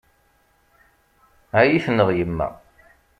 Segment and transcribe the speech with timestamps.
[1.59, 2.47] Ad iyi-tneɣ yemma.